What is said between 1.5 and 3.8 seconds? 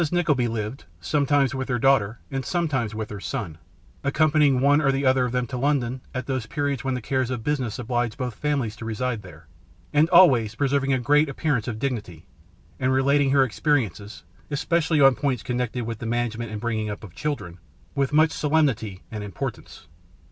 with her daughter, and sometimes with her son,